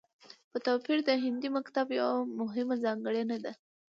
په 0.51 0.57
توپير 0.65 0.99
د 1.05 1.09
هندي 1.23 1.49
مکتب 1.57 1.87
يوه 1.99 2.15
مهمه 2.39 2.75
ځانګړنه 2.83 3.37
ده 3.43 3.53